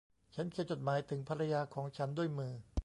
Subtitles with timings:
[0.35, 2.53] ฉันเขียนจดหมายถึงภรรยาของฉันด้วยมือ